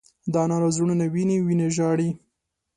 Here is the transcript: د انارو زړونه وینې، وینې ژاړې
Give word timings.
د 0.31 0.33
انارو 0.43 0.69
زړونه 0.75 1.05
وینې، 1.13 1.37
وینې 1.45 1.67
ژاړې 1.75 2.09